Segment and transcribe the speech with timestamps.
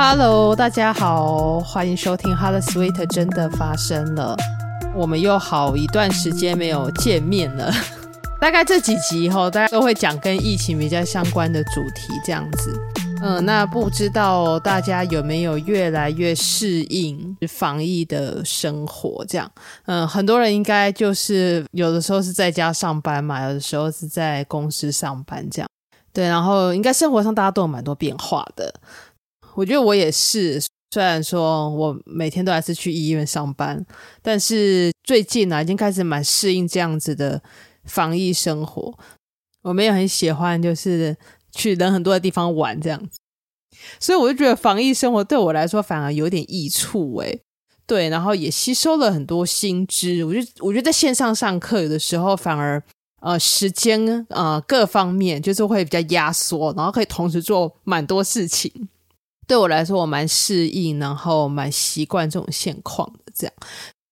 [0.00, 4.36] Hello，大家好，欢迎收听《Hello Sweet》，真的发生了。
[4.94, 7.68] 我们又好一段时间没有见面了，
[8.40, 12.80] 大概这几集以后，大家都会讲跟疫情比较相关的主题，这样子。
[13.22, 19.24] 嗯，那不知道大家有没有越来越适应防疫的生活？
[19.28, 19.50] 这样，
[19.86, 25.68] 嗯，很多人应该就是有的时候是在家上班嘛，有的时候是在公司上班，这样。
[26.10, 28.72] 对，然后应该生活上大家都有蛮多变化的。
[29.58, 30.62] 我觉得我也是，
[30.92, 33.84] 虽然说我每天都还是去医院上班，
[34.22, 37.42] 但是最近呢、已经开始蛮适应这样子的
[37.82, 38.96] 防疫生活。
[39.62, 41.16] 我没有很喜欢，就是
[41.50, 43.18] 去人很多的地方玩这样子，
[43.98, 47.40] 所以我就觉得防疫生活对我来说反而有点益处诶。
[47.84, 50.24] 对，然后也吸收了很多新知。
[50.24, 52.80] 我觉得，我觉得在线上上课有的时候反而
[53.22, 58.70] 呃时间呃各方面就是会比较压缩，然后可以同时做蛮多事情。
[59.48, 63.32] 对我来说，我蛮适应，然后蛮习惯这种现况的。
[63.34, 63.54] 这样，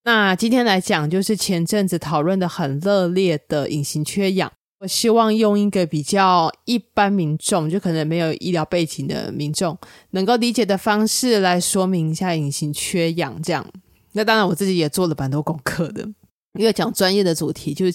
[0.05, 4.51] 那今天来讲，就是前阵子讨论的很热烈的隐形缺氧。
[4.79, 9.77] 我希望用一个比较一般民众，就可能没有医疗背景的民众，
[10.11, 13.41] 能够理解的方式来说明一下隐形缺氧。
[13.43, 13.67] 这样，
[14.13, 16.03] 那当然我自己也做了蛮多功课的，
[16.59, 17.87] 因为讲专业的主题，就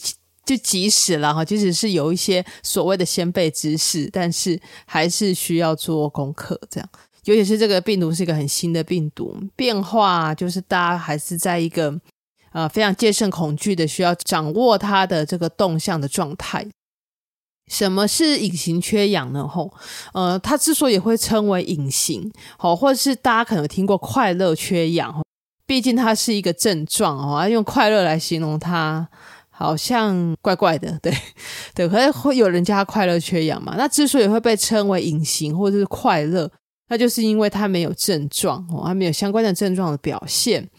[0.44, 6.90] 就即使了哈，即使是有一些所谓的先辈知识，但是还是需要做功课这样。
[7.26, 11.96] 尤其是这个病毒是一个很新的病毒，变化就是大家还是在一个
[12.52, 16.66] 呃非常戒慎恐惧的，需要掌握它的这个动向的状态。
[17.68, 19.48] 什么是隐形缺氧呢？
[19.48, 19.72] 吼，
[20.14, 25.24] 呃，它之所以会称为隐形，好，或者是大家可能听过快乐缺氧，
[25.68, 29.08] 毕竟它是一个症状哦，用快乐来形容它，
[29.50, 31.16] 好像怪怪的， 对
[31.76, 33.76] 对，可是会有人叫它快乐缺氧嘛？
[33.78, 36.52] 那之所以会被称为隐形或者是快乐。
[36.92, 40.70] 那就是因为他没有症状哦，他没有相关的症状的表现。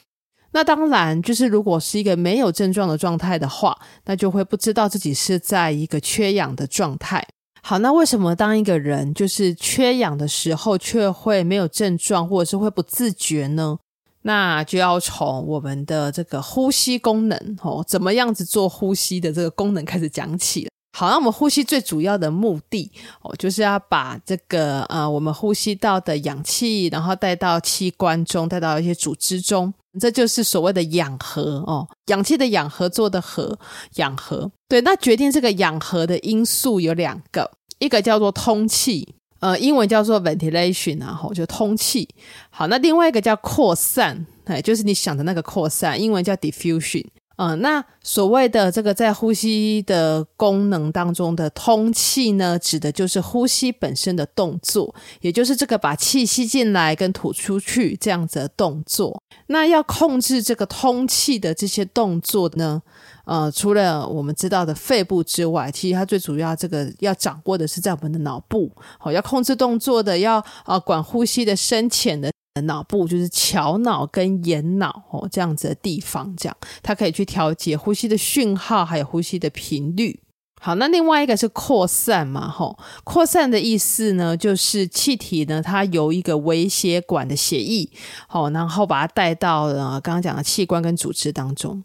[0.51, 7.27] 那当然，就是如果是一个没有症状的状态的话，那就会不知道自己是在一个缺氧的状态。
[7.63, 13.79] 好，那为什么当一个人就是缺氧的时候，却会没有症状，或者是会不自觉呢？
[14.25, 20.71] 那就要从我们的这个呼吸功能哦，怎么样子做呼吸的这个功能开始讲起了。
[20.95, 22.91] 好，那我们呼吸最主要的目的
[23.23, 31.89] 哦，就是要把这个呃，我们呼吸到的氧气，然后带到器官中，带到一些组织中，这就是所谓的氧合哦。
[32.09, 33.59] 氧气的氧合作的合，
[33.95, 34.51] 氧合。
[34.69, 42.07] 对，那决定这个氧合的因素有两个，一个叫做通气，呃，英文叫做 ventilation，然后就通气。
[42.51, 47.07] 好，那另外一个叫扩散，哎，就是你想的那个扩散，英文叫 diffusion。
[47.37, 59.21] 嗯，那所谓的这个在呼吸的功能当中的通气呢，指的就是呼吸本身的动作，也就是这个把气吸进来跟吐出去这样子的动作。
[59.47, 62.81] 那要控制这个通气的这些动作呢，
[63.25, 72.31] 呃，除了我们知道的肺部之外，其实它最主要这个要掌握的是在我们的脑部，好，要控制动作的，要呃管呼吸的深浅的。
[72.61, 80.21] 脑部就是桥脑跟延脑哦，这样子的地方，这样它可以去调节呼吸的讯号，还有呼吸的频率。
[80.61, 87.89] 好，那另外一个是扩散嘛，吼，扩散的意思呢，就是气体呢，它由一个微血管的血液，
[88.29, 91.83] 好，然后把它带到了刚刚讲的器官跟组织当中。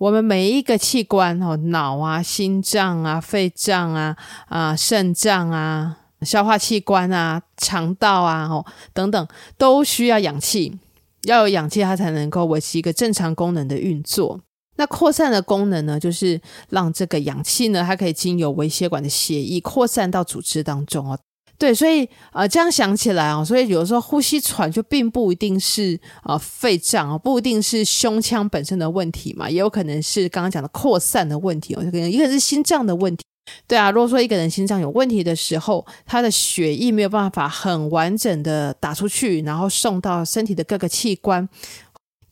[0.00, 4.16] 我们每一个器官哦，脑啊、心脏啊、肺脏啊、
[4.48, 5.97] 啊肾脏啊。
[6.22, 10.76] 消化器官啊、肠道啊、哦等等，都需要氧气，
[11.22, 14.40] 要有氧气，它才能够维持一个正常功能的运作。
[14.76, 16.40] 那扩散的功能呢，就是
[16.70, 21.18] 让这个氧气呢，它可以经由微血管的血液扩散到组织当中哦。
[21.58, 33.24] 对，所以啊、这样想起来哦，所以有时候呼吸喘就并不一定是啊、肺胀哦，不一定是胸腔本身的问题嘛，也有可能是刚刚讲的扩散的问题哦，就可能一个是心脏的问题。
[33.66, 41.48] 对啊，如果说一个人心脏有问题的时候，他的血液没有办法很完整的打出去，然后送到身体的各个器官，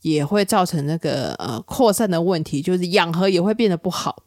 [0.01, 4.23] 也会造成那个呃扩散的问题，就是氧合也会变得不好。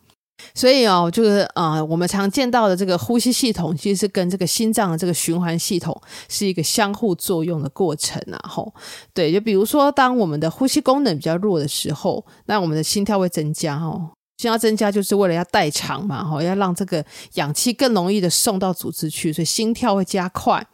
[0.55, 5.95] 所以哦，就是呃我们常见到的这个呼吸系统，其实是跟这个心脏的这个循环系统
[6.31, 8.41] 是一个相互作用的过程啊。
[8.49, 8.73] 吼，
[9.13, 14.13] 对，就比如说当我们的呼吸功能比较弱的时候，那我们的心跳会增加哦。
[14.41, 17.05] 心跳增加就是为了要代偿嘛，哈，要让这个
[17.35, 20.67] 氧气更容易的送到组织去，所以心跳会加快。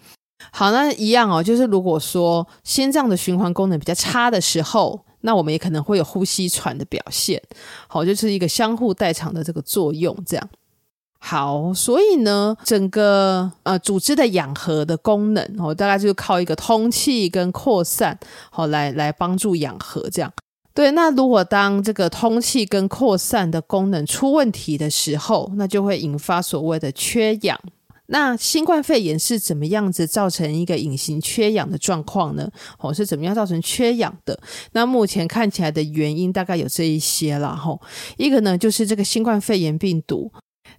[0.53, 7.43] 好，那一样哦，就是如果说心脏的循环功能比较差的时候，那我们也可能会有呼吸喘的表现。
[7.89, 10.49] 好，就是一个相互代偿的这个作用，这样。
[11.19, 18.17] 好，所以呢，整个呃组织的养合的功能哦，大概就是靠一个通气跟扩散，
[18.51, 20.33] 好来来帮助养合这样。
[20.77, 27.59] 对，那如果当这个通气跟扩散的功能出问题的时候，那就会引发所谓的缺氧。
[28.09, 32.51] 那新冠肺炎是怎么样子造成一个隐形缺氧的状况呢？
[32.79, 34.39] 哦，是怎么样造成缺氧的？
[34.73, 37.57] 那目前看起来的原因大概有这一些啦。
[37.57, 37.81] 吼，
[38.19, 40.31] 一个呢就是这个新冠肺炎病毒。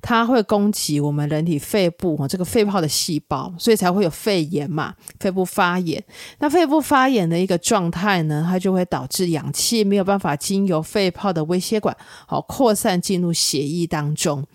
[0.02, 6.04] 它会攻击我们人体肺部这个肺泡的细胞，所以才会有肺炎嘛，肺部发炎。
[6.40, 11.96] 那肺部发炎的一个状态呢，它就会导致氧气没有办法经由肺泡的微血管
[12.26, 14.46] 好扩散进入血液当中。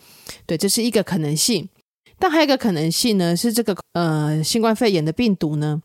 [0.46, 1.68] 对，这是一个可能性。
[2.18, 5.82] 但还有一个可能性呢，是这个呃新冠肺炎的病毒呢，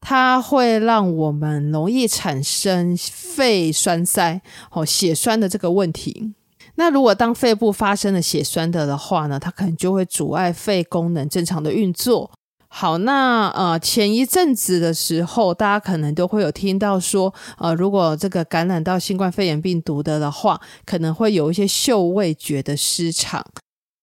[0.00, 4.40] 它会让我们容易产生肺栓塞、
[4.70, 6.32] 哦血栓的这个问题。
[6.76, 12.30] 那如果当肺部发生了血栓的的话呢，它可能就会阻碍肺功能正常的运作。
[12.68, 23.42] 好，那呃前一阵子的时候，大家可能都会有听到说，呃，如果这个感染到新冠肺炎病毒的的话，可能会有一些嗅味觉的失常。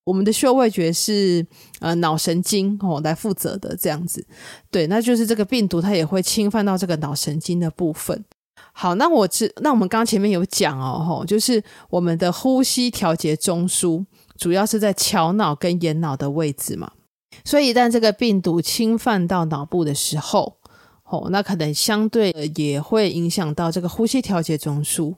[0.05, 1.45] 我们的嗅味觉是
[1.79, 4.25] 呃脑神经哦来负责的这样子，
[4.71, 8.25] 对，那就是这个病毒它也会侵犯到这个脑神经的部分。
[8.75, 14.03] 好，那我知，那我们刚前面有讲哦，吼，就是我们的呼吸调节中枢
[14.35, 16.91] 主要是在桥脑跟眼脑的位置嘛，
[17.45, 20.57] 所以一旦这个病毒侵犯到脑部的时候，
[21.03, 25.13] 哦，那可能相对也会影响到这个呼吸调节中枢，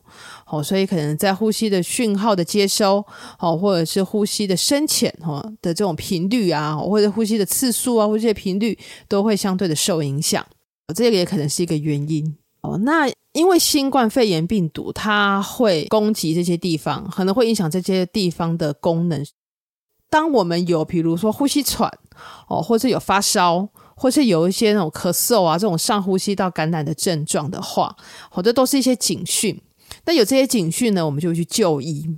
[0.47, 3.05] 哦，所以可能在呼吸的讯号的接收，
[3.39, 10.45] 哦，或者是呼吸的深浅，哈的这种频率啊，或者呼吸的次数啊，或者这些频率都会相对的受影响，
[10.93, 12.35] 这个也可能是一个原因。
[12.65, 19.23] 哦，那因为新冠肺炎病毒它会攻击这些地方，可能会影响这些地方的功能。
[20.09, 21.91] 当我们有比如说呼吸喘，
[22.47, 27.95] 哦，或是有发烧，或是有一些那种咳嗽啊，这种上呼吸道感染的症状的话，
[28.29, 29.62] 好，这都是一些警讯。
[30.06, 32.17] 那有这些警讯呢，我们就去就医。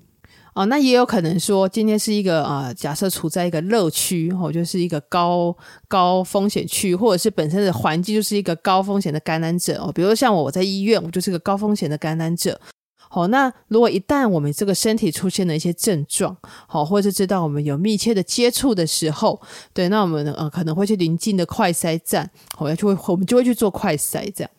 [0.58, 5.56] 哦，那也有可能说，今天是一个啊、呃，假设处在一个热区，哦，就是一个高
[5.88, 9.92] 高风险区，或者是本身的环境就是一个高风险的感染者哦。
[9.94, 12.60] 比如说像我，我在医院，我就是个高风险的感染者。
[13.08, 16.36] 好、哦，那如果一旦我们这个身体出现了一些症状，
[16.68, 19.40] 好、哦，或者是知道我们有密切的接触的时候，
[19.74, 22.28] 对，那我们呃可能会去临近的快筛站，
[22.58, 24.50] 我、哦、要就会我们就会去做快筛这样。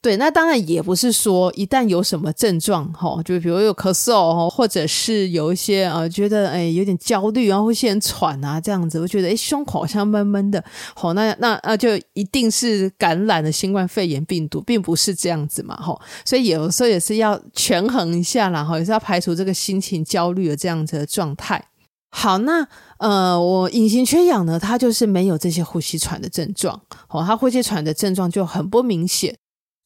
[0.00, 10.64] 对，那当然也不是说一旦有什么症状，哈，就比如有咳嗽，或者是有一些呃觉得哎有点焦虑啊，或是很喘啊这样子，我觉得哎胸口好像闷闷的，
[10.94, 21.62] 好，那那那就一定是感染了新冠肺炎病毒，并不是这样子嘛，哈，所以有时候也是要权衡一下，然后也是要排除这个心情焦虑的这样子的状态。
[22.10, 22.66] 好，那
[22.98, 29.36] 呃，我隐形缺氧呢，它就是没有这些呼吸喘的症状，哦，它呼吸喘的症状就很不明显。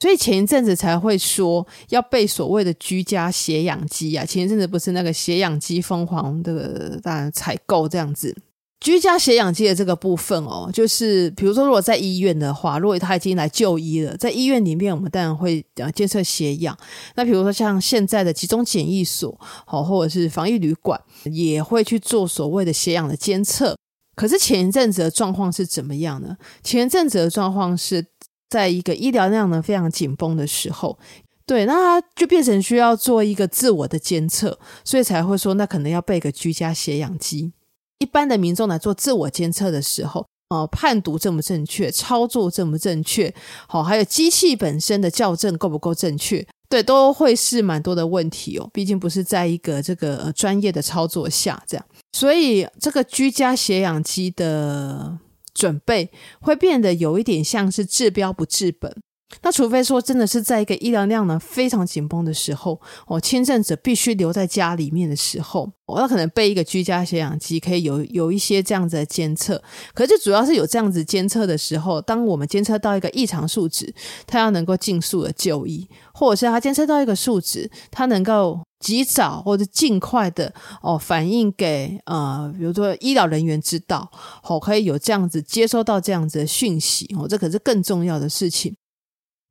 [0.03, 8.37] 所以前一阵子才会说要备所谓的居家血氧机啊，前一阵子不是那个血氧机疯狂的当然采购这样子。
[8.81, 16.77] 居家血氧机的这个部分哦，就是比如说如果在医院的话，如果他已经来就医了，在医院里面我们当然会呃监测血氧。
[17.15, 23.77] 那比如说像现在的集中检疫所，好，或者是防疫旅馆，也会去做所谓的血氧的监测。
[24.17, 26.37] 可是前一阵子的状况是怎么样呢？
[26.65, 28.05] 前一阵子的状况是。
[28.53, 30.99] 在一个医疗量能非常紧绷的时候，
[31.47, 37.55] 对，那他就变成需要做一个自我的监测，所以才会说，那可能要备个居家血氧机。
[37.99, 43.35] 一般的民众来做自我监测的时候，呃，判读正不正确，操作正不正确，
[43.67, 48.69] 好，还有机器本身的校正够不够正确，对，都会是蛮多的问题哦。
[48.71, 55.19] 毕竟不是在一个这个专业的操作下这样，所以这个居家血氧机的。
[55.55, 58.95] 准备会变得有一点像是治标不治本。
[59.41, 69.63] 那除非说真的是在一个医疗量呢非常紧绷的时候，哦，轻症者必须留在家里面的时候，我、哦、要可能备一个居家血氧机，可以有有一些这样子的监测。
[69.95, 73.95] 可是主要是有这样子监测的时候，当我们监测到一个异常数值，
[74.27, 78.61] 它要能够尽速的就医，或者是它监测到一个数值，它能够。
[78.83, 84.11] 及早或者尽快的哦，反映给呃，比如说医疗人员知道，
[84.43, 88.75] 哦，可以有这样子接收到这样子的讯息哦，这可是更重要的事情。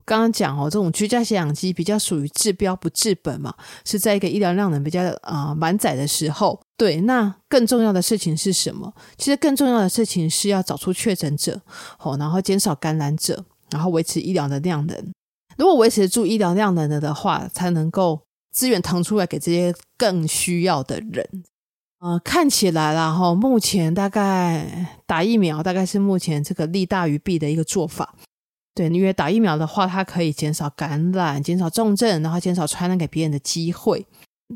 [0.03, 3.53] 刚刚讲哦，这种居家血氧机比较属于治标不治本嘛，
[3.85, 6.59] 是在一个医疗量能比较啊满载的时候。
[6.75, 8.91] 对，那更重要的事情是什么？
[9.17, 11.61] 其实更重要的事情是要找出确诊者
[11.99, 15.13] 哦，然后减少感染者，然后维持医疗的量能。
[15.57, 18.21] 如果维持住医疗量能了的话，才能够。
[18.51, 21.43] 资源腾出来给这些更需要的人。
[21.99, 28.15] 呃，看起来啦哈，目前大概打疫苗大概是目前这个利大于弊的一个做法。
[28.73, 34.05] 对，因为打疫苗的话，它可以减少感染、减少重症，然后减少传染给别人的机会。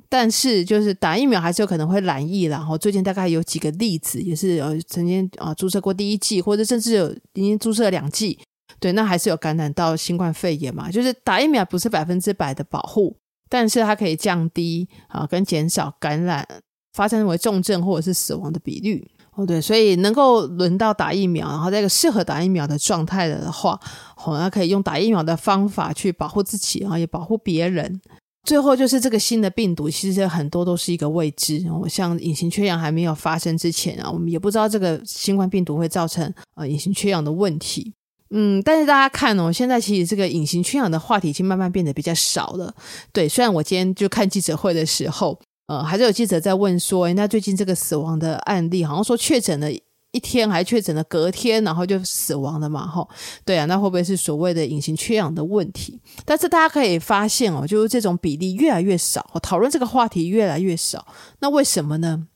[0.10, 2.44] 但是，就是打疫苗还是有可能会染疫。
[2.44, 8.40] 然后最近大概有几个例子，也是呃曾经啊注射过第一剂，或者甚至有已经注射了两剂，
[8.80, 10.90] 对，那还是有感染到新冠肺炎嘛。
[10.90, 13.16] 就是打疫苗不是百分之百的保护，
[13.50, 16.48] 但是它可以降低啊跟减少感染。
[16.94, 23.78] 发生为重症或者是死亡的比率哦，对，所以能够轮到打疫苗，然后在一个适合打疫苗的状态的话，
[24.24, 28.00] 哦，那可以用打疫苗的方法去保护自己，然后也保护别人。
[28.48, 31.70] 最后就是这个新的病毒，其实很多都是一个未知。
[31.70, 37.94] 我像隐形缺氧还没有发生之前啊，我们也不知道这个新冠病毒会造成呃隐形缺氧的问题。
[38.30, 42.74] 嗯，但是大家看哦，现在其实这个隐形缺氧的话题已经慢慢变得比较少了。
[43.12, 45.40] 对，虽然我今天就看记者会的时候。
[45.68, 52.86] 呃，还是有记者在问说，诶，那最近这个死亡的案例，好像说确诊了一天，还确诊了隔天，然后就死亡了嘛？
[52.86, 53.04] 哈，
[53.44, 56.00] 对啊，那会不会是所谓的隐形缺氧的问题？
[56.24, 61.08] 但是大家可以发现哦，就是这种比例越来越少，讨论这个话题越来越少，
[61.40, 62.28] 那为什么呢？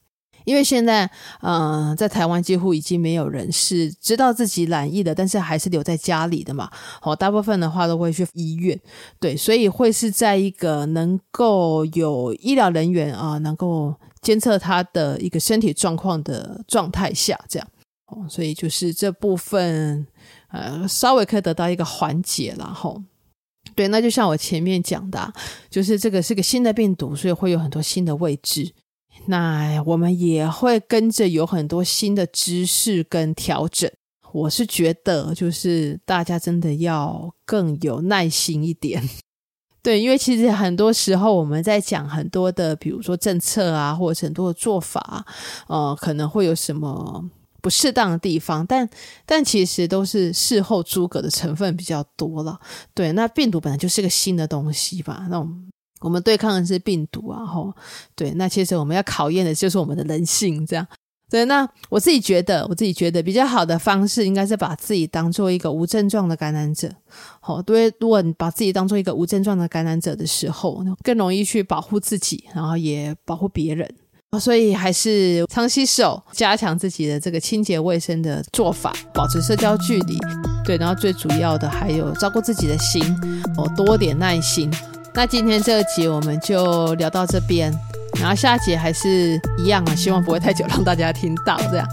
[0.50, 1.08] 因为现在，
[1.44, 6.68] 嗯、在台湾几乎已经没有人是知道自己染疫的，但是还是留在家里的嘛。
[7.03, 8.79] 哦，大部分的话都会去医院，
[9.20, 17.68] 对，所以会是在一个能够有医疗人员啊、能够监测他的一个身体状况的状态下，这样。
[18.08, 20.08] 哦，所以就是这部分，
[20.48, 23.03] 呃，稍微可以得到一个缓解了吼。
[23.75, 25.32] 对，那就像我前面讲的，
[25.70, 28.74] 就是这个是个新的病毒，所以会有很多新的未知。
[29.28, 33.90] 那我们也会跟着有很多新的知识跟调整。
[34.32, 39.08] 我是觉得，就是大家真的要更有耐心一点。
[39.82, 45.26] 对，因为其实很多时候我们在讲很多的，比如说政策啊，或者很多的做法，
[45.68, 47.24] 呃，可能会有什么
[47.62, 48.88] 不适当的地方，但
[49.26, 52.60] 但其实都是事后诸葛的成分比较多了。
[52.94, 55.70] 对，那病毒本来就是个新的东西吧，那我们。
[56.00, 57.74] 我们对抗的是病毒啊，吼，
[58.15, 60.88] 对，那其实我们要考验的就是我们的人性，这样，
[61.29, 61.46] 对。
[61.46, 66.89] 那我自己觉得，我自己觉得比较好的方式，应该是把自己当做一个无症状的感染者，
[67.39, 67.91] 好，对。
[68.00, 73.89] 如果你把自己当做一个无症状的感染者的时候，更容易去保护自己，然后也保护别人。
[74.39, 80.15] 所以还是常洗手，加强自己的这个清洁卫生的做法，保持社交距离，
[80.63, 80.77] 对。
[80.77, 83.03] 然后最主要的还有照顾自己的心，
[83.58, 84.72] 哦，多点耐心。
[85.20, 87.70] 那今天这集我们就聊到这边，
[88.22, 91.86] 然后下一集还是一样啊，希望不会太久，让大家听到这样。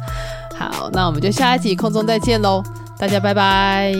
[0.56, 2.62] 好，那我们就下一集空中再见喽，
[2.97, 3.92] 大家拜拜。